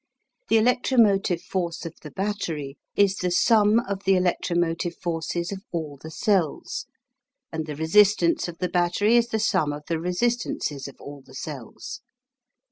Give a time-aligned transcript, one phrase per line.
[0.49, 5.99] The electromotive force of the battery is the sum of the electromotive forces of all
[6.01, 6.87] the cells,
[7.51, 11.35] and the resistance of the battery is the sum of the resistances of all the
[11.35, 12.01] cells.